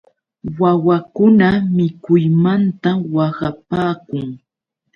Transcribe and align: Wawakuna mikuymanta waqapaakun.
Wawakuna 0.61 1.47
mikuymanta 1.77 2.91
waqapaakun. 3.15 4.27